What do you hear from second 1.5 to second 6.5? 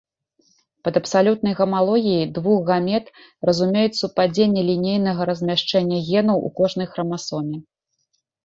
гамалогіяй двух гамет разумеюць супадзенне лінейнага размяшчэння генаў